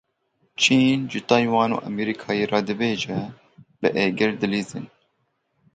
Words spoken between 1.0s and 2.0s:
ji Taywan û